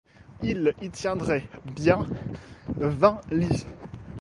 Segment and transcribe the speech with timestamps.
[0.41, 2.03] Il y tiendrait bien
[2.75, 3.67] vingt lits!